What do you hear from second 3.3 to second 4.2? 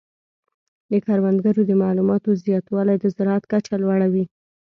کچه لوړه